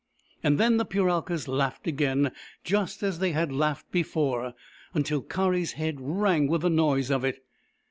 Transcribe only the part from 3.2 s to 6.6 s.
had laughed before, until Kari's head rang